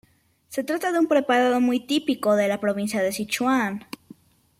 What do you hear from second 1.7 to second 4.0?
típico de la provincia de Sichuan.